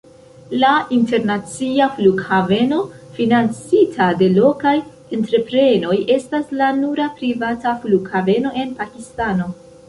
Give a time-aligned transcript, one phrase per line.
[0.61, 2.79] La internacia flughaveno,
[3.17, 4.73] financita de lokaj
[5.19, 9.49] entreprenoj, estas la nura privata flughaveno en Pakistano.